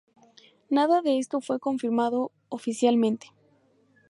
[0.71, 3.31] Nada de esto fue confirmado oficialmente.